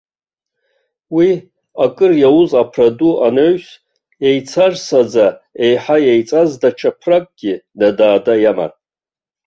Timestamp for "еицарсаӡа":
4.27-5.27